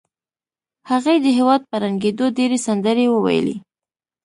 هغې 0.89 1.15
د 1.23 1.27
هېواد 1.37 1.61
په 1.69 1.75
ړنګېدو 1.81 2.25
ډېرې 2.37 2.57
سندرې 2.65 3.05
وویلې 3.09 3.55